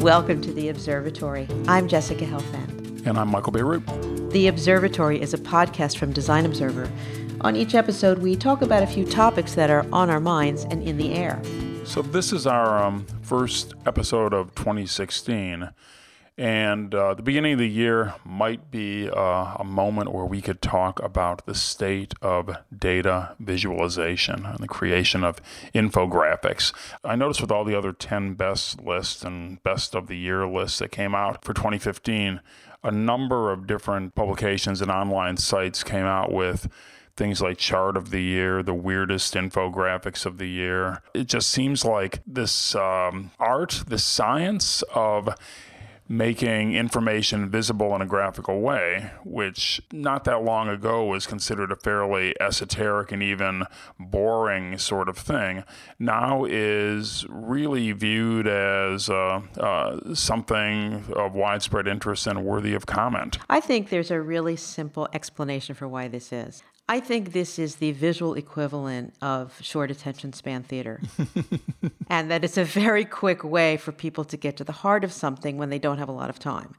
[0.00, 1.46] Welcome to The Observatory.
[1.68, 3.06] I'm Jessica Helfand.
[3.06, 4.32] And I'm Michael Bierut.
[4.32, 6.90] The Observatory is a podcast from Design Observer.
[7.42, 10.82] On each episode, we talk about a few topics that are on our minds and
[10.82, 11.38] in the air.
[11.84, 15.68] So, this is our um, first episode of 2016.
[16.40, 20.62] And uh, the beginning of the year might be uh, a moment where we could
[20.62, 25.42] talk about the state of data visualization and the creation of
[25.74, 26.72] infographics.
[27.04, 30.78] I noticed with all the other 10 best lists and best of the year lists
[30.78, 32.40] that came out for 2015,
[32.82, 36.70] a number of different publications and online sites came out with
[37.18, 41.02] things like chart of the year, the weirdest infographics of the year.
[41.12, 45.34] It just seems like this um, art, this science of
[46.10, 51.76] making information visible in a graphical way, which not that long ago was considered a
[51.76, 53.62] fairly esoteric and even
[53.96, 55.62] boring sort of thing,
[56.00, 63.38] now is really viewed as uh, uh, something of widespread interest and worthy of comment.
[63.48, 66.64] I think there's a really simple explanation for why this is.
[66.90, 71.00] I think this is the visual equivalent of short attention span theater.
[72.10, 75.12] and that it's a very quick way for people to get to the heart of
[75.12, 76.74] something when they don't have a lot of time.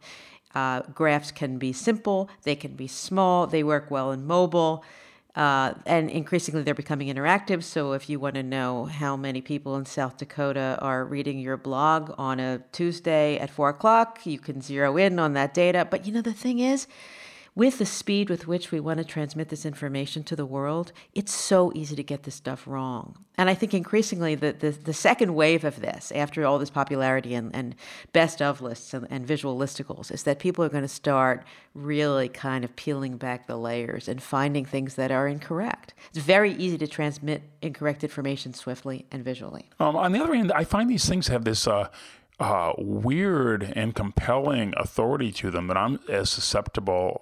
[0.53, 4.83] Uh, graphs can be simple, they can be small, they work well in mobile.
[5.33, 7.63] Uh, and increasingly, they're becoming interactive.
[7.63, 11.55] So, if you want to know how many people in South Dakota are reading your
[11.55, 15.87] blog on a Tuesday at four o'clock, you can zero in on that data.
[15.89, 16.85] But you know, the thing is,
[17.53, 21.33] with the speed with which we want to transmit this information to the world, it's
[21.33, 23.25] so easy to get this stuff wrong.
[23.37, 27.33] And I think increasingly the, the, the second wave of this, after all this popularity
[27.33, 27.75] and, and
[28.13, 32.29] best of lists and, and visual listicles, is that people are going to start really
[32.29, 35.93] kind of peeling back the layers and finding things that are incorrect.
[36.09, 39.69] It's very easy to transmit incorrect information swiftly and visually.
[39.79, 41.67] Um, on the other hand, I find these things have this.
[41.67, 41.89] Uh,
[42.39, 47.21] uh, weird and compelling authority to them that I'm as susceptible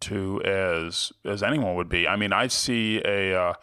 [0.00, 2.06] to as as anyone would be.
[2.06, 3.54] I mean, I see a uh,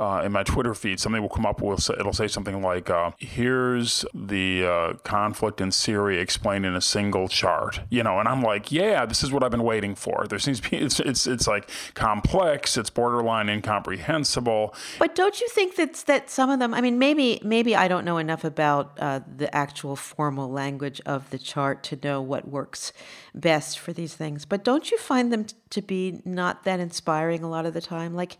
[0.00, 1.60] uh, in my Twitter feed, something will come up.
[1.78, 6.80] Say, it'll say something like, uh, "Here's the uh, conflict in Syria explained in a
[6.80, 10.26] single chart," you know, and I'm like, "Yeah, this is what I've been waiting for."
[10.26, 14.74] There seems to be it's it's, it's like complex, it's borderline incomprehensible.
[14.98, 16.72] But don't you think that that some of them?
[16.72, 21.28] I mean, maybe maybe I don't know enough about uh, the actual formal language of
[21.28, 22.94] the chart to know what works
[23.34, 24.46] best for these things.
[24.46, 27.82] But don't you find them t- to be not that inspiring a lot of the
[27.82, 28.14] time?
[28.14, 28.38] Like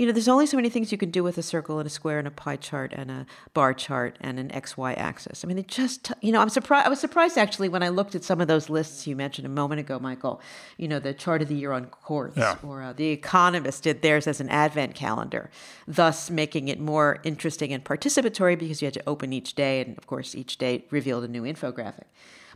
[0.00, 1.90] you know, there's only so many things you can do with a circle and a
[1.90, 5.44] square and a pie chart and a bar chart and an XY axis.
[5.44, 6.86] I mean, it just, you know, I'm surprised.
[6.86, 9.50] I was surprised actually when I looked at some of those lists you mentioned a
[9.50, 10.40] moment ago, Michael.
[10.78, 12.56] You know, the chart of the year on Quartz, yeah.
[12.62, 15.50] or uh, The Economist did theirs as an advent calendar,
[15.86, 19.98] thus making it more interesting and participatory because you had to open each day, and
[19.98, 22.04] of course, each day revealed a new infographic.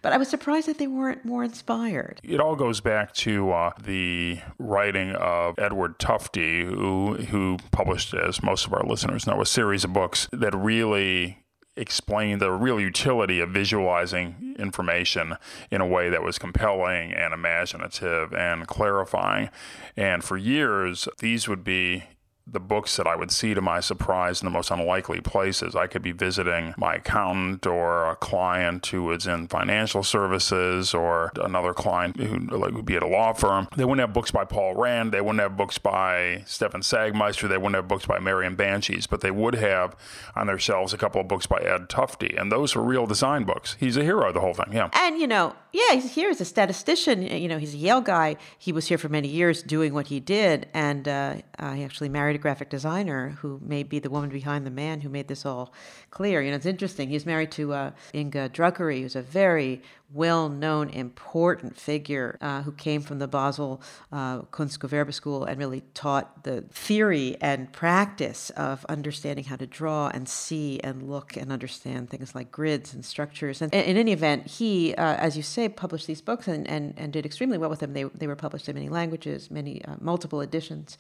[0.05, 2.21] But I was surprised that they weren't more inspired.
[2.23, 8.43] It all goes back to uh, the writing of Edward Tufte, who who published, as
[8.43, 11.43] most of our listeners know, a series of books that really
[11.75, 15.37] explained the real utility of visualizing information
[15.71, 19.49] in a way that was compelling and imaginative and clarifying.
[19.97, 22.05] And for years, these would be
[22.47, 25.75] the books that I would see to my surprise in the most unlikely places.
[25.75, 31.33] I could be visiting my accountant or a client who was in financial services or
[31.37, 33.69] another client who like, would be at a law firm.
[33.77, 35.13] They wouldn't have books by Paul Rand.
[35.13, 37.49] They wouldn't have books by Stefan Sagmeister.
[37.49, 39.97] They wouldn't have books by Marian Bantjes, but they would have
[40.37, 42.39] on their shelves a couple of books by Ed Tufte.
[42.39, 43.77] And those were real design books.
[43.81, 44.73] He's a hero, the whole thing.
[44.73, 44.91] Yeah.
[44.93, 47.21] And, you know, yeah, he's here as a statistician.
[47.23, 48.37] You know, he's a Yale guy.
[48.57, 50.69] He was here for many years doing what he did.
[50.73, 54.65] And uh, uh, he actually married a graphic designer who may be the woman behind
[54.65, 55.73] the man who made this all
[56.13, 56.41] clear.
[56.41, 57.09] You know, it's interesting.
[57.09, 59.83] He's married to uh, Inge Druckrey, who's a very
[60.15, 63.83] well known, important figure uh, who came from the Basel
[64.13, 70.09] uh, Kunstgewerbe School and really taught the theory and practice of understanding how to draw
[70.09, 73.61] and see and look and understand things like grids and structures.
[73.61, 77.13] And in any event, he, uh, as you say, published these books and, and, and
[77.13, 77.93] did extremely well with them.
[77.93, 80.97] They, they were published in many languages, many uh, multiple editions.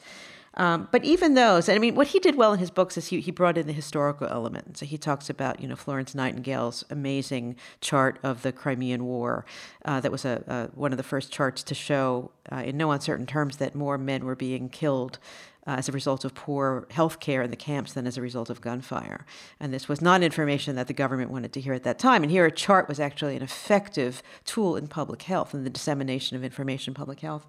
[0.56, 3.20] Um, but even those, I mean, what he did well in his books is he,
[3.20, 4.78] he brought in the historical element.
[4.78, 9.44] So he talks about, you know, Florence Nightingale's amazing chart of the Crimean War.
[9.84, 12.92] Uh, that was a, a, one of the first charts to show, uh, in no
[12.92, 15.18] uncertain terms, that more men were being killed
[15.66, 18.50] uh, as a result of poor health care in the camps than as a result
[18.50, 19.24] of gunfire.
[19.58, 22.22] And this was not information that the government wanted to hear at that time.
[22.22, 26.36] And here, a chart was actually an effective tool in public health and the dissemination
[26.36, 27.46] of information in public health.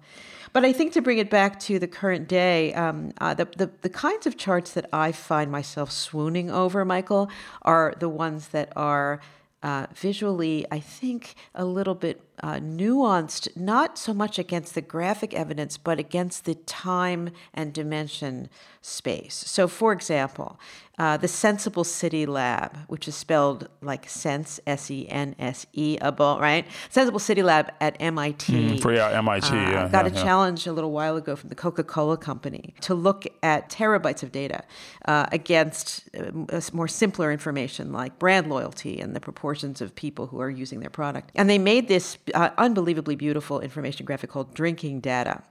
[0.52, 3.70] But I think to bring it back to the current day, um, uh, the, the,
[3.82, 7.30] the kinds of charts that I find myself swooning over, Michael,
[7.62, 9.20] are the ones that are
[9.62, 15.34] uh, visually, I think, a little bit uh, nuanced, not so much against the graphic
[15.34, 18.48] evidence, but against the time and dimension
[18.82, 19.34] space.
[19.34, 20.58] So, for example,
[20.98, 25.98] uh, the Senseable City Lab, which is spelled like sense, S E N S E,
[26.00, 26.66] right?
[26.90, 28.52] Senseable City Lab at MIT.
[28.52, 29.48] Mm, for yeah, MIT.
[29.48, 30.22] Uh, yeah, got yeah, a yeah.
[30.22, 34.32] challenge a little while ago from the Coca Cola Company to look at terabytes of
[34.32, 34.64] data
[35.04, 40.40] uh, against uh, more simpler information like brand loyalty and the proportions of people who
[40.40, 41.30] are using their product.
[41.34, 45.42] And they made this uh, unbelievably beautiful information graphic called Drinking Data.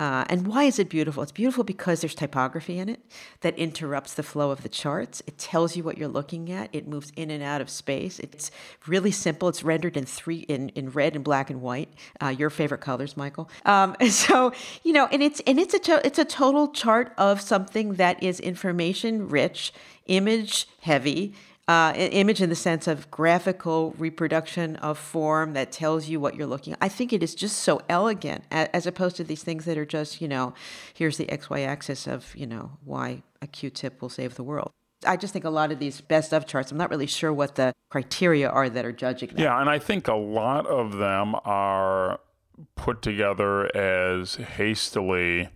[0.00, 1.22] Uh, and why is it beautiful?
[1.22, 3.00] It's beautiful because there's typography in it
[3.42, 5.22] that interrupts the flow of the charts.
[5.26, 6.70] It tells you what you're looking at.
[6.72, 8.18] It moves in and out of space.
[8.18, 8.50] It's
[8.86, 9.50] really simple.
[9.50, 11.90] It's rendered in three in, in red and black and white.
[12.18, 13.50] Uh, your favorite colors, Michael.
[13.66, 14.52] Um, so
[14.82, 18.22] you know, and it's and it's a to, it's a total chart of something that
[18.22, 19.70] is information rich,
[20.06, 21.34] image heavy
[21.70, 26.48] uh, image in the sense of graphical reproduction of form that tells you what you're
[26.48, 26.74] looking.
[26.80, 30.20] I think it is just so elegant as opposed to these things that are just,
[30.20, 30.52] you know,
[30.92, 34.72] here's the XY axis of, you know, why a Q tip will save the world.
[35.06, 37.54] I just think a lot of these best of charts, I'm not really sure what
[37.54, 39.38] the criteria are that are judging them.
[39.38, 42.18] Yeah, and I think a lot of them are
[42.74, 45.50] put together as hastily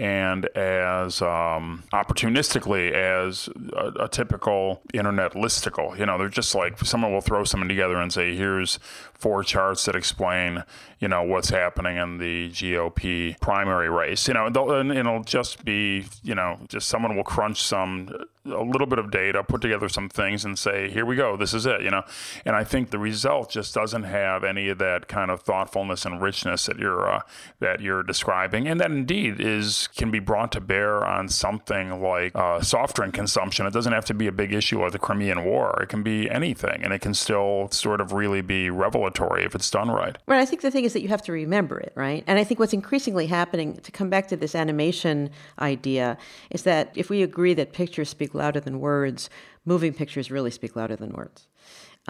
[0.00, 5.96] and as um, opportunistically as a, a, typical internet listicle.
[5.98, 8.78] You know, they're just like someone will throw something together and say, "Here's
[9.20, 10.64] four charts that explain,
[10.98, 16.06] you know, what's happening in the GOP primary race." You know, and it'll just be,
[16.22, 18.10] you know, just someone will crunch some
[18.46, 21.36] a little bit of data, put together some things, and say, "Here we go.
[21.36, 22.02] This is it." You know,
[22.46, 26.20] and I think the result just doesn't have any of that kind of thoughtfulness and
[26.22, 27.20] richness that you're uh,
[27.58, 32.34] that you're describing, and that indeed is can be brought to bear on something like
[32.34, 33.66] uh, soft drink consumption.
[33.66, 35.78] It doesn't have to be a big issue like the Crimean War.
[35.82, 39.09] It can be anything, and it can still sort of really be revelatory
[39.44, 40.16] if it's done right.
[40.26, 40.40] Right.
[40.40, 42.24] I think the thing is that you have to remember it, right?
[42.26, 46.16] And I think what's increasingly happening to come back to this animation idea
[46.50, 49.30] is that if we agree that pictures speak louder than words,
[49.64, 51.46] moving pictures really speak louder than words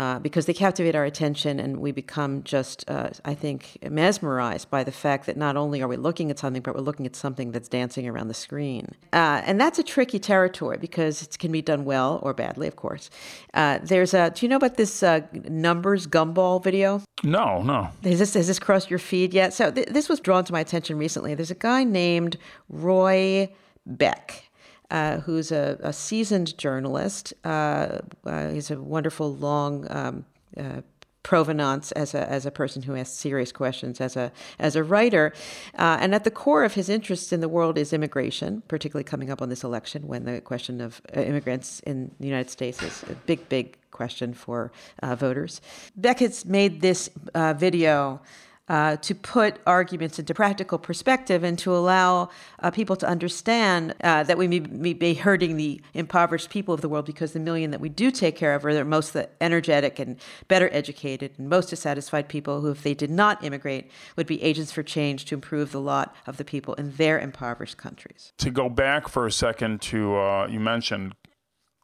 [0.00, 4.82] uh, because they captivate our attention and we become just, uh, I think, mesmerized by
[4.82, 7.52] the fact that not only are we looking at something, but we're looking at something
[7.52, 8.94] that's dancing around the screen.
[9.12, 12.76] Uh, and that's a tricky territory because it can be done well or badly, of
[12.76, 13.10] course.
[13.52, 17.02] Uh, there's a, do you know about this uh, numbers gumball video?
[17.22, 17.90] No, no.
[18.02, 19.52] Has this, has this crossed your feed yet?
[19.52, 21.34] So th- this was drawn to my attention recently.
[21.34, 22.38] There's a guy named
[22.70, 23.52] Roy
[23.84, 24.49] Beck
[24.90, 27.32] uh, who's a, a, seasoned journalist.
[27.44, 30.24] Uh, uh, he's a wonderful long um,
[30.56, 30.80] uh,
[31.22, 35.32] provenance as a as a person who asks serious questions as a as a writer,
[35.78, 39.30] uh, and at the core of his interest in the world is immigration, particularly coming
[39.30, 43.04] up on this election when the question of uh, immigrants in the United States is
[43.04, 44.72] a big big question for
[45.02, 45.60] voters.
[45.94, 48.20] Beckett's made this video
[48.70, 52.30] uh, to put arguments into practical perspective and to allow
[52.60, 56.80] uh, people to understand uh, that we may, may, be hurting the impoverished people of
[56.80, 59.98] the world because the million that we do take care of are the most energetic
[59.98, 64.40] and better educated and most dissatisfied people who, if they did not immigrate, would be
[64.40, 68.32] agents for change to improve the lot of the people in their impoverished countries.
[68.38, 71.14] To go back for a second to, uh, you mentioned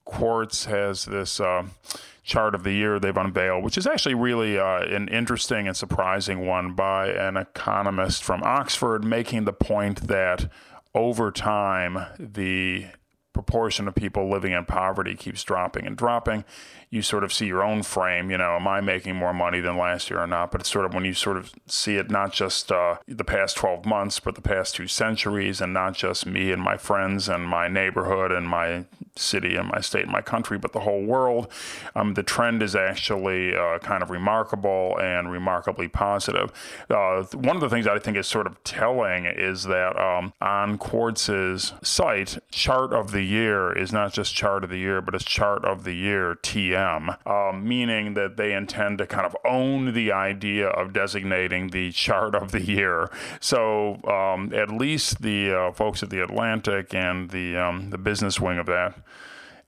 [0.06, 1.64] Quartz has this uh,
[2.22, 6.46] chart of the year they've unveiled, which is actually really uh, an interesting and surprising
[6.46, 10.50] one by an economist from Oxford, making the point that
[10.94, 12.86] over time, the
[13.34, 16.42] proportion of people living in poverty keeps dropping and dropping.
[16.90, 19.76] You sort of see your own frame, you know, am I making more money than
[19.76, 20.50] last year or not?
[20.50, 23.56] But it's sort of when you sort of see it not just uh, the past
[23.56, 27.44] 12 months, but the past two centuries, and not just me and my friends and
[27.44, 28.84] my neighborhood and my
[29.18, 31.48] city and my state and my country, but the whole world.
[31.94, 36.52] Um, the trend is actually uh, kind of remarkable and remarkably positive.
[36.90, 40.32] Uh, one of the things that I think is sort of telling is that um,
[40.40, 45.14] on Quartz's site, chart of the year is not just chart of the year, but
[45.14, 49.92] it's chart of the year TM, um, meaning that they intend to kind of own
[49.92, 53.10] the idea of designating the chart of the year.
[53.40, 58.40] So um, at least the uh, folks at the Atlantic and the um, the business
[58.40, 58.94] wing of that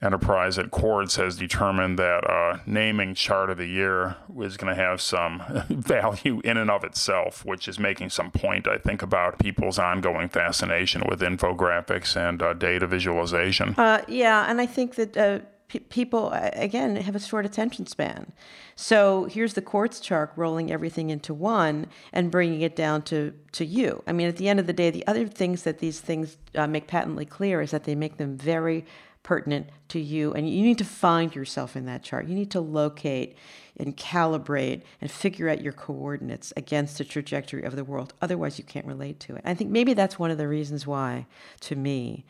[0.01, 4.81] enterprise at Quartz has determined that uh, naming chart of the year is going to
[4.81, 9.39] have some value in and of itself, which is making some point, I think, about
[9.39, 13.75] people's ongoing fascination with infographics and uh, data visualization.
[13.77, 15.55] Uh, yeah, and I think that.
[15.73, 18.31] Uh, people again have a short attention span
[18.75, 23.65] so here's the quartz chart rolling everything into one and bringing it down to to
[23.65, 26.37] you i mean at the end of the day the other things that these things
[26.55, 28.85] uh, make patently clear is that they make them very
[29.23, 30.33] pertinent to you.
[30.33, 32.27] And you need to find yourself in that chart.
[32.27, 33.37] You need to locate
[33.77, 38.13] and calibrate and figure out your coordinates against the trajectory of the world.
[38.21, 39.41] Otherwise, you can't relate to it.
[39.45, 41.27] I think maybe that's one of the reasons why,
[41.61, 42.25] to me,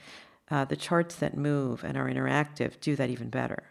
[0.52, 3.64] uh, the charts that move and are interactive do that even better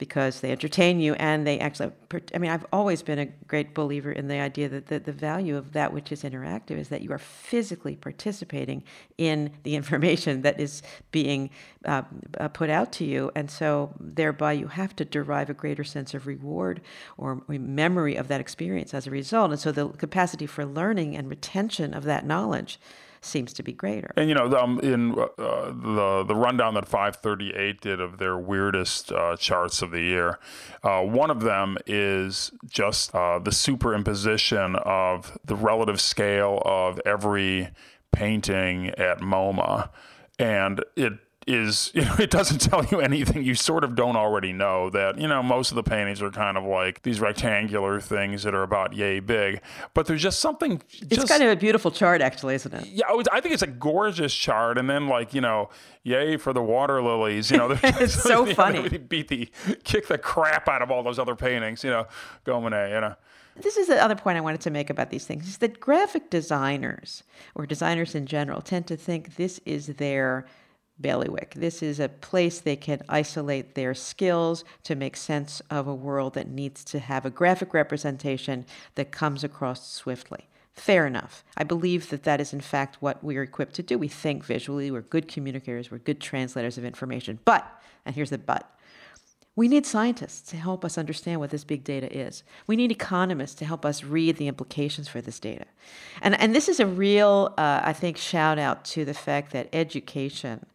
[0.00, 1.92] because they entertain you and they actually
[2.34, 5.58] i mean i've always been a great believer in the idea that the, the value
[5.58, 8.82] of that which is interactive is that you are physically participating
[9.18, 10.82] in the information that is
[11.12, 11.50] being
[11.84, 12.02] uh,
[12.38, 13.30] uh, put out to you.
[13.34, 16.80] And so thereby you have to derive a greater sense of reward
[17.18, 19.50] or memory of that experience as a result.
[19.50, 22.80] And so the capacity for learning and retention of that knowledge
[23.22, 24.12] seems to be greater.
[24.16, 29.12] And you know, um, in uh, the the rundown that 538 did of their weirdest
[29.12, 30.38] uh, charts of the year,
[30.82, 37.70] uh, one of them is just uh, the superimposition of the relative scale of every
[38.12, 39.90] painting at MoMA,
[40.38, 41.12] and it
[41.46, 43.42] is you know it doesn't tell you anything.
[43.42, 46.56] You sort of don't already know that you know most of the paintings are kind
[46.56, 49.60] of like these rectangular things that are about yay big
[49.94, 52.86] but there's just something just, it's kind of a beautiful chart actually isn't it?
[52.86, 55.70] Yeah i think it's a gorgeous chart and then like you know
[56.02, 58.82] yay for the water lilies you know it's so funny.
[58.82, 59.48] know, beat the
[59.84, 62.06] kick the crap out of all those other paintings you know
[62.44, 63.14] go Monet, you know.
[63.56, 66.30] This is the other point I wanted to make about these things is that graphic
[66.30, 70.46] designers or designers in general tend to think this is their
[71.00, 71.54] bailiwick.
[71.54, 76.34] This is a place they can isolate their skills to make sense of a world
[76.34, 80.48] that needs to have a graphic representation that comes across swiftly.
[80.72, 81.44] Fair enough.
[81.56, 83.98] I believe that that is, in fact, what we're equipped to do.
[83.98, 87.38] We think visually, we're good communicators, we're good translators of information.
[87.44, 87.66] But,
[88.06, 88.72] and here's the but,
[89.56, 92.44] we need scientists to help us understand what this big data is.
[92.66, 95.66] We need economists to help us read the implications for this data.
[96.22, 99.68] And, and this is a real, uh, I think, shout out to the fact that
[99.72, 100.66] education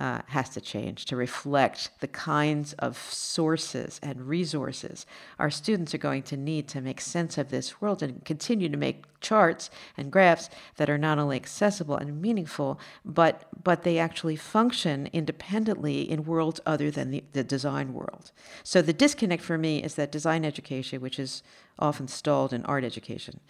[0.00, 5.06] uh, has to change to reflect the kinds of sources and resources
[5.38, 8.76] our students are going to need to make sense of this world and continue to
[8.76, 14.36] make charts and graphs that are not only accessible and meaningful, but but they actually
[14.36, 18.32] function independently in worlds other than the, the design world.
[18.64, 21.42] So the disconnect for me is that design education, which is
[21.78, 23.40] often stalled in art education,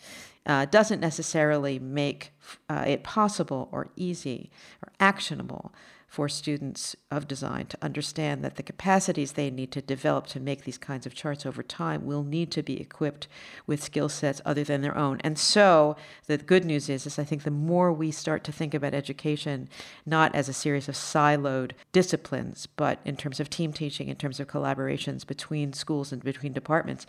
[0.47, 2.33] uh, doesn't necessarily make
[2.69, 4.51] uh, it possible or easy
[4.85, 5.73] or actionable
[6.11, 10.65] for students of design to understand that the capacities they need to develop to make
[10.65, 13.29] these kinds of charts over time will need to be equipped
[13.65, 15.21] with skill sets other than their own.
[15.23, 15.95] And so
[16.27, 19.69] the good news is, is I think the more we start to think about education
[20.05, 24.41] not as a series of siloed disciplines, but in terms of team teaching, in terms
[24.41, 27.07] of collaborations between schools and between departments,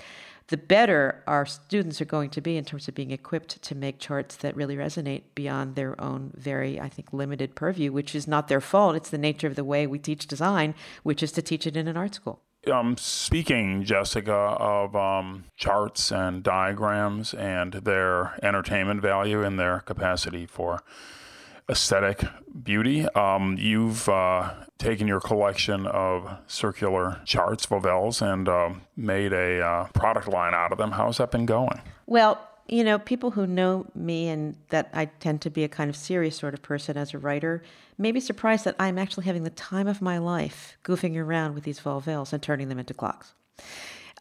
[0.52, 4.00] the better our students are going to be in terms of being equipped to make
[4.00, 8.50] charts that really resonate beyond their own very, I think, limited purview, which is not
[8.50, 8.98] their fault.
[8.98, 11.88] It's the nature of the way we teach design, which is to teach it in
[11.88, 12.42] an art school.
[12.72, 20.46] Um, speaking, Jessica, of um, charts and diagrams and their entertainment value and their capacity
[20.46, 20.84] for
[21.70, 22.24] aesthetic
[22.64, 23.08] beauty.
[23.10, 29.88] Um, you've uh, taken your collection of circular charts, Volvels, and uh, made a uh,
[29.94, 30.92] product line out of them.
[30.92, 31.82] How's that been going?
[32.06, 35.90] Well, you know, people who know me and that I tend to be a kind
[35.90, 37.64] of serious sort of person as a writer
[37.98, 41.64] may be surprised that I'm actually having the time of my life goofing around with
[41.64, 43.34] these Volvels and turning them into clocks.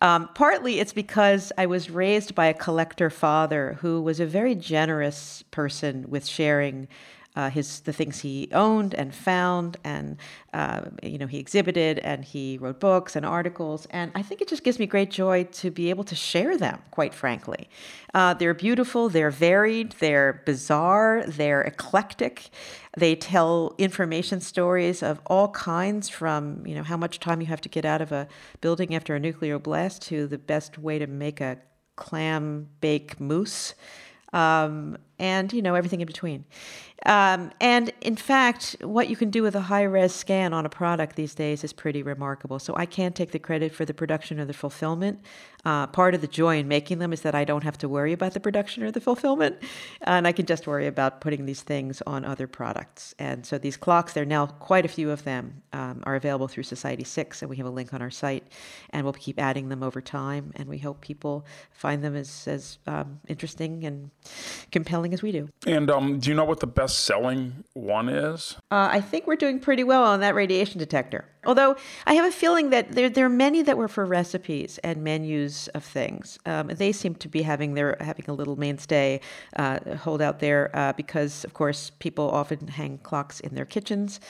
[0.02, 4.54] Um, partly it's because I was raised by a collector father who was a very
[4.54, 6.88] generous person with sharing
[7.36, 10.16] uh, his the things he owned and found, and
[10.52, 14.48] uh, you know he exhibited and he wrote books and articles, and I think it
[14.48, 16.82] just gives me great joy to be able to share them.
[16.90, 17.68] Quite frankly,
[18.14, 22.50] uh, they're beautiful, they're varied, they're bizarre, they're eclectic.
[22.96, 27.60] They tell information stories of all kinds, from you know how much time you have
[27.60, 28.26] to get out of a
[28.60, 31.58] building after a nuclear blast to the best way to make a
[31.94, 33.74] clam bake mousse
[34.32, 36.44] um, and you know everything in between.
[37.06, 40.68] Um, and in fact, what you can do with a high res scan on a
[40.68, 42.58] product these days is pretty remarkable.
[42.58, 45.20] So I can't take the credit for the production or the fulfillment.
[45.64, 48.12] Uh, part of the joy in making them is that I don't have to worry
[48.12, 49.56] about the production or the fulfillment,
[50.02, 53.14] and I can just worry about putting these things on other products.
[53.18, 56.48] And so these clocks, there are now quite a few of them, um, are available
[56.48, 58.46] through Society 6, and we have a link on our site,
[58.90, 60.52] and we'll keep adding them over time.
[60.56, 64.10] And we hope people find them as, as um, interesting and
[64.72, 65.48] compelling as we do.
[65.66, 68.56] And um, do you know what the best selling one is?
[68.70, 71.24] Uh, I think we're doing pretty well on that radiation detector.
[71.44, 75.02] Although I have a feeling that there, there are many that were for recipes and
[75.02, 76.38] menus of things.
[76.46, 79.20] Um, they seem to be having their having a little mainstay
[79.56, 84.20] uh, hold out there uh, because, of course, people often hang clocks in their kitchens.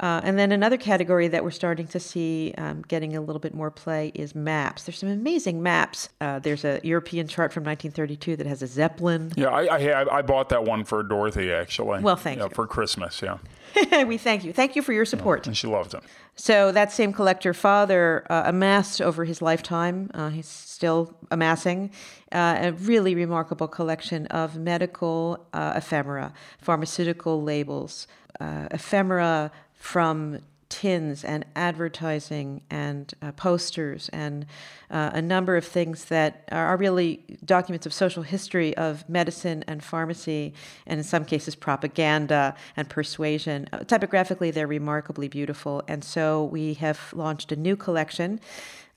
[0.00, 3.54] Uh, and then another category that we're starting to see um, getting a little bit
[3.54, 4.84] more play is maps.
[4.84, 6.08] There's some amazing maps.
[6.20, 9.32] Uh, there's a European chart from 1932 that has a zeppelin.
[9.36, 12.00] Yeah, I, I, I bought that one for Dorothy actually.
[12.00, 12.50] Well, thank yeah, you.
[12.50, 13.20] for Christmas.
[13.22, 13.38] Yeah.
[14.06, 14.52] we thank you.
[14.52, 15.46] Thank you for your support.
[15.46, 16.00] And she loved him.
[16.34, 20.10] So that same collector father uh, amassed over his lifetime.
[20.14, 21.90] Uh, he's still amassing
[22.32, 28.06] uh, a really remarkable collection of medical uh, ephemera, pharmaceutical labels,
[28.40, 30.38] uh, ephemera from
[30.68, 34.46] tins and advertising and uh, posters and
[34.90, 39.82] uh, a number of things that are really documents of social history of medicine and
[39.82, 40.54] pharmacy,
[40.86, 43.68] and in some cases, propaganda and persuasion.
[43.72, 45.82] Uh, typographically, they're remarkably beautiful.
[45.88, 48.40] And so we have launched a new collection.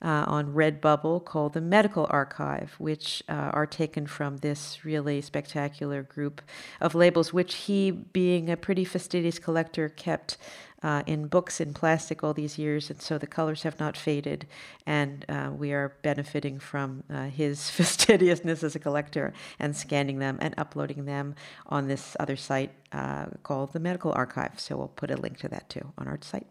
[0.04, 6.02] Uh, on Redbubble called the Medical Archive, which uh, are taken from this really spectacular
[6.02, 6.42] group
[6.80, 10.38] of labels, which he, being a pretty fastidious collector, kept
[10.82, 14.46] uh, in books in plastic all these years, and so the colors have not faded,
[14.86, 20.38] and uh, we are benefiting from uh, his fastidiousness as a collector and scanning them
[20.40, 21.34] and uploading them
[21.66, 24.58] on this other site uh, called the Medical Archive.
[24.58, 26.46] So we'll put a link to that too on our site.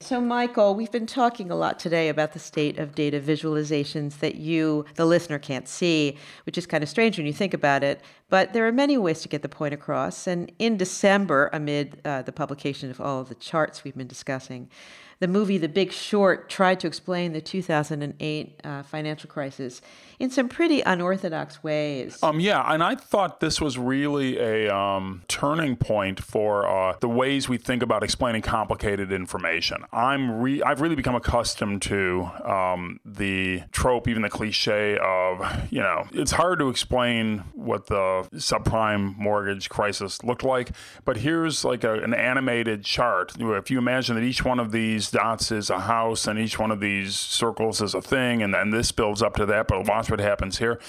[0.00, 4.34] So, Michael, we've been talking a lot today about the state of data visualizations that
[4.34, 8.02] you, the listener, can't see, which is kind of strange when you think about it.
[8.28, 10.26] But there are many ways to get the point across.
[10.26, 14.68] And in December, amid uh, the publication of all of the charts we've been discussing,
[15.18, 19.80] the movie The Big Short tried to explain the 2008 uh, financial crisis
[20.18, 22.22] in some pretty unorthodox ways.
[22.22, 27.08] Um, yeah, and I thought this was really a um, turning point for uh, the
[27.08, 29.84] ways we think about explaining complicated information.
[29.92, 35.80] I'm re- I've really become accustomed to um, the trope, even the cliche of you
[35.80, 40.70] know it's hard to explain what the subprime mortgage crisis looked like,
[41.04, 43.32] but here's like a, an animated chart.
[43.38, 46.70] If you imagine that each one of these dots is a house and each one
[46.70, 50.10] of these circles is a thing, and then this builds up to that, but watch
[50.10, 50.80] what happens here.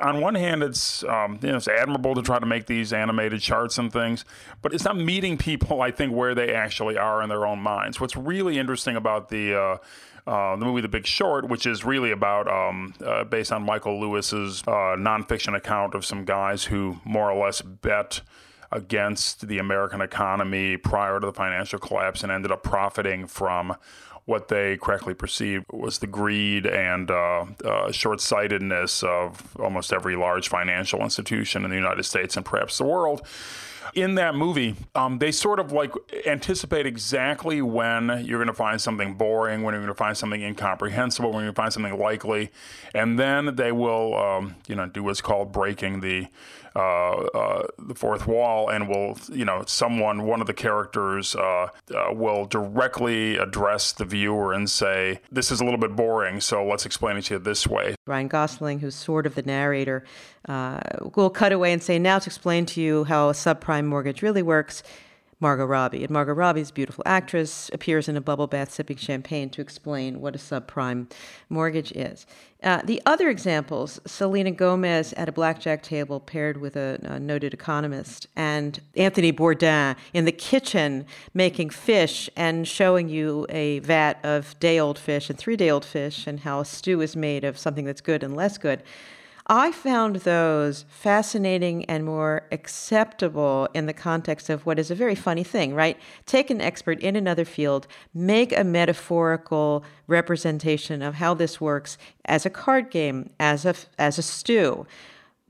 [0.00, 3.40] On one hand, it's um, you know it's admirable to try to make these animated
[3.40, 4.24] charts and things,
[4.62, 5.82] but it's not meeting people.
[5.82, 8.00] I think where they actually are in their own minds.
[8.00, 9.76] What's really interesting about the uh,
[10.26, 14.00] uh, the movie The Big Short, which is really about um, uh, based on Michael
[14.00, 18.22] Lewis's uh, nonfiction account of some guys who more or less bet
[18.74, 23.74] against the American economy prior to the financial collapse and ended up profiting from
[24.26, 30.16] what they correctly perceived was the greed and uh, uh, short sightedness of almost every
[30.16, 33.26] large financial institution in the United States and perhaps the world
[33.94, 35.92] in that movie, um, they sort of like
[36.26, 40.42] anticipate exactly when you're going to find something boring, when you're going to find something
[40.42, 42.50] incomprehensible, when you're going to find something likely,
[42.94, 46.26] and then they will, um, you know, do what's called breaking the
[46.76, 51.68] uh, uh, the fourth wall, and will, you know, someone, one of the characters, uh,
[51.94, 56.64] uh, will directly address the viewer and say, "This is a little bit boring, so
[56.66, 60.04] let's explain it to you this way." Ryan Gosling, who's sort of the narrator,
[60.48, 60.80] uh,
[61.14, 64.42] will cut away and say, "Now to explain to you how a subprime mortgage really
[64.42, 64.82] works."
[65.40, 66.04] Margot Robbie.
[66.04, 70.34] And Margot Robbie's beautiful actress appears in a bubble bath sipping champagne to explain what
[70.34, 71.10] a subprime
[71.50, 72.26] mortgage is.
[72.62, 77.52] Uh, the other examples Selena Gomez at a blackjack table paired with a, a, noted
[77.52, 84.58] economist, and Anthony Bourdain in the kitchen making fish and showing you a vat of
[84.60, 87.58] day old fish and three day old fish, and how a stew is made of
[87.58, 88.82] something that's good and less good.
[89.46, 95.14] I found those fascinating and more acceptable in the context of what is a very
[95.14, 95.98] funny thing, right?
[96.24, 102.46] Take an expert in another field, make a metaphorical representation of how this works as
[102.46, 104.86] a card game, as a, as a stew.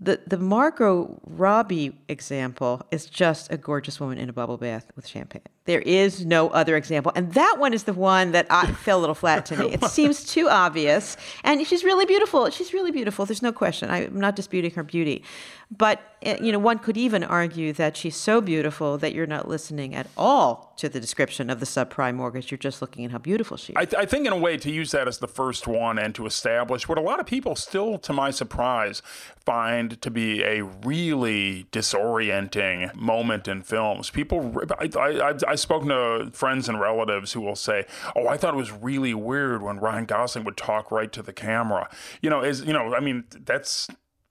[0.00, 5.06] The, the Margot Robbie example is just a gorgeous woman in a bubble bath with
[5.06, 5.53] champagne.
[5.66, 7.10] There is no other example.
[7.14, 9.72] And that one is the one that I fell a little flat to me.
[9.72, 11.16] It seems too obvious.
[11.42, 12.50] And she's really beautiful.
[12.50, 13.24] She's really beautiful.
[13.24, 13.90] There's no question.
[13.90, 15.24] I'm not disputing her beauty.
[15.76, 19.48] But, eh, you know, one could even argue that she's so beautiful that you're not
[19.48, 22.50] listening at all to the description of the subprime mortgage.
[22.50, 23.76] You're just looking at how beautiful she is.
[23.76, 26.14] I, th- I think, in a way, to use that as the first one and
[26.16, 29.02] to establish what a lot of people still, to my surprise,
[29.44, 34.10] find to be a really disorienting moment in films.
[34.10, 37.86] People, I, I, I I've spoken to friends and relatives who will say,
[38.16, 41.32] "Oh, I thought it was really weird when Ryan Gosling would talk right to the
[41.32, 41.88] camera."
[42.20, 43.86] You know, is you know, I mean, that's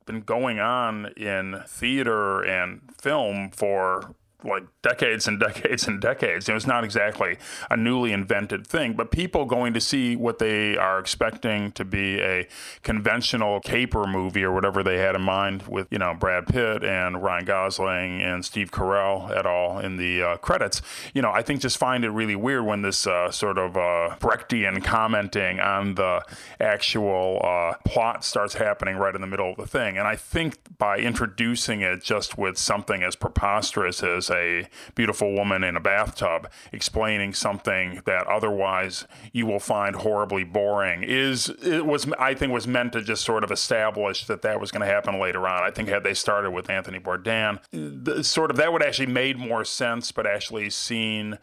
[0.05, 6.49] been going on in theater and film for like decades and decades and decades.
[6.49, 7.38] It was not exactly
[7.69, 12.19] a newly invented thing, but people going to see what they are expecting to be
[12.19, 12.47] a
[12.82, 17.23] conventional caper movie or whatever they had in mind with, you know, Brad Pitt and
[17.23, 20.82] Ryan Gosling and Steve Carell at all in the uh, credits.
[21.13, 24.15] You know, I think just find it really weird when this uh, sort of uh,
[24.19, 26.23] Brechtian commenting on the
[26.60, 29.97] actual uh, plot starts happening right in the middle of the thing.
[29.97, 35.63] And I think by introducing it just with something as preposterous as a beautiful woman
[35.63, 42.07] in a bathtub explaining something that otherwise you will find horribly boring is it was
[42.19, 45.19] I think was meant to just sort of establish that that was going to happen
[45.19, 45.63] later on.
[45.63, 49.37] I think had they started with Anthony Bourdain, the, sort of that would actually made
[49.37, 51.37] more sense, but actually seen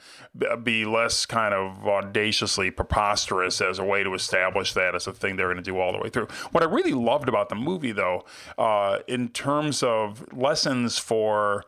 [0.63, 5.37] be less kind of audaciously preposterous as a way to establish that as a thing
[5.37, 6.27] they're going to do all the way through.
[6.53, 8.25] What I really loved about the movie, though,
[8.59, 11.65] uh, in terms of lessons for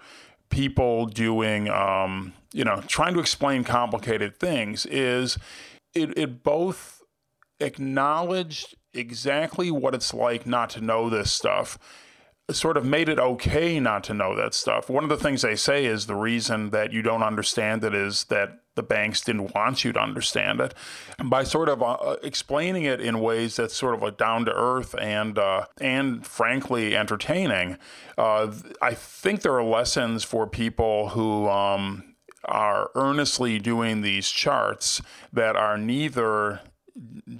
[0.53, 5.39] people doing, um, you know, trying to explain complicated things is
[5.95, 7.03] it, it both
[7.59, 11.79] acknowledged exactly what it's like not to know this stuff
[12.51, 14.91] sort of made it okay not to know that stuff.
[14.91, 18.25] One of the things they say is the reason that you don't understand it is
[18.25, 20.75] that the banks didn't want you to understand it.
[21.19, 24.45] And by sort of uh, uh explaining it in ways that's sort of like down
[24.47, 27.79] to earth and uh, and frankly entertaining,
[28.19, 31.49] uh, I think there are lessons for people who.
[31.49, 32.05] Um,
[32.45, 35.01] are earnestly doing these charts
[35.33, 36.61] that are neither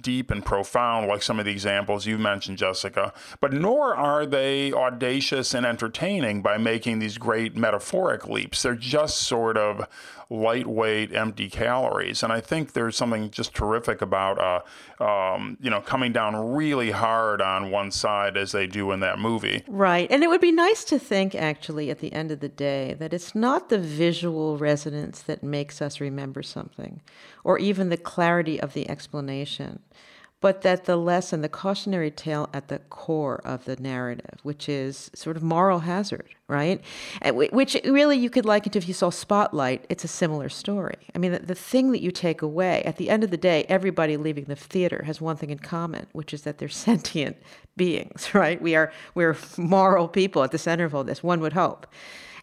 [0.01, 4.73] deep and profound like some of the examples you mentioned, Jessica, but nor are they
[4.73, 8.63] audacious and entertaining by making these great metaphoric leaps.
[8.63, 9.87] They're just sort of
[10.29, 12.23] lightweight, empty calories.
[12.23, 14.65] And I think there's something just terrific about,
[14.99, 19.01] uh, um, you know, coming down really hard on one side as they do in
[19.01, 19.63] that movie.
[19.67, 20.09] Right.
[20.09, 23.13] And it would be nice to think, actually, at the end of the day, that
[23.13, 27.01] it's not the visual resonance that makes us remember something
[27.43, 29.42] or even the clarity of the explanation
[30.43, 35.09] but that the lesson, the cautionary tale at the core of the narrative, which is
[35.15, 36.81] sort of moral hazard, right?
[37.31, 40.97] Which really you could liken to if you saw Spotlight, it's a similar story.
[41.15, 43.63] I mean, the, the thing that you take away, at the end of the day,
[43.69, 47.37] everybody leaving the theater has one thing in common, which is that they're sentient
[47.77, 48.61] beings, right?
[48.61, 51.87] We are, we're moral people at the center of all this, one would hope.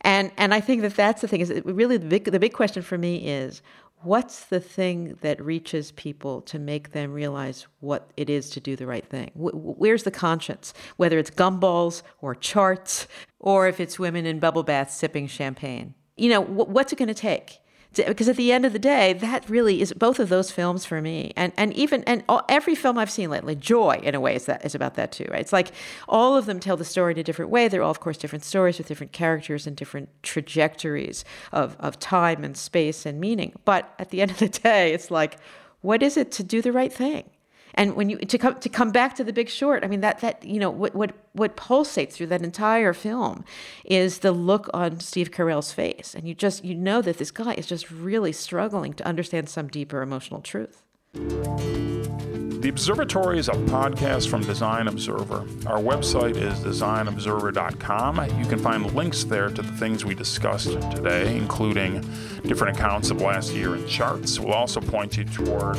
[0.01, 2.83] And, and I think that that's the thing is really the big, the big question
[2.83, 3.61] for me is
[4.03, 8.77] what's the thing that reaches people to make them realize what it is to do
[8.77, 9.31] the right thing?
[9.35, 10.75] Where's the conscience?
[10.97, 13.07] Whether it's gumballs or charts,
[13.39, 15.95] or if it's women in bubble baths sipping champagne.
[16.17, 17.60] You know, what's it going to take?
[17.95, 21.01] Because at the end of the day, that really is both of those films for
[21.03, 24.37] me, and and even and all, every film I've seen lately, Joy in a way
[24.37, 25.41] is that is about that too, right?
[25.41, 25.73] It's like
[26.09, 27.69] all of them tell the story in a different way.
[27.69, 32.45] They're all, of course, different stories with different characters and different trajectories of of time
[32.45, 33.53] and space and meaning.
[33.65, 35.39] But at the end of the day, it's like,
[35.81, 37.31] what is it to do the right thing?
[37.75, 40.21] And when you to come to come back to the Big Short, I mean that
[40.21, 43.45] that you know what what what pulsates through that entire film
[43.85, 47.55] is the look on Steve Carell's face, and you just you know that this guy
[47.55, 50.83] is just really struggling to understand some deeper emotional truth.
[51.13, 55.39] The Observatory is a podcast from Design Observer.
[55.67, 58.39] Our website is designobserver.com.
[58.39, 62.03] You can find links there to the things we discussed today, including
[62.45, 64.39] different accounts of last year in charts.
[64.39, 65.77] We'll also point you toward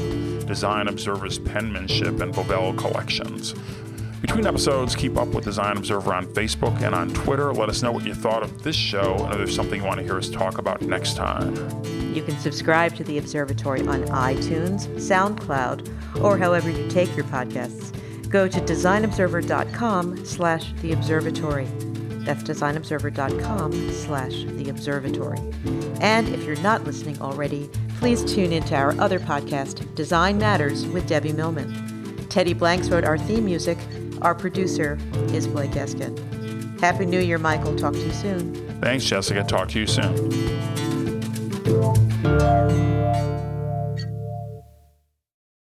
[0.47, 3.53] Design Observer's penmanship and Volvel collections.
[4.21, 7.51] Between episodes, keep up with Design Observer on Facebook and on Twitter.
[7.51, 9.97] Let us know what you thought of this show and if there's something you want
[9.97, 11.55] to hear us talk about next time.
[12.13, 17.91] You can subscribe to the Observatory on iTunes, SoundCloud, or however you take your podcasts.
[18.29, 21.65] Go to designobserver.com slash the observatory.
[22.23, 25.39] That's designobserver.com slash the observatory.
[25.99, 31.07] And if you're not listening already, please tune into our other podcast, Design Matters with
[31.07, 32.27] Debbie Millman.
[32.29, 33.77] Teddy Blanks wrote our theme music.
[34.21, 34.97] Our producer
[35.33, 36.79] is Blake Eskin.
[36.79, 37.75] Happy New Year, Michael.
[37.75, 38.53] Talk to you soon.
[38.81, 39.43] Thanks, Jessica.
[39.43, 40.31] Talk to you soon.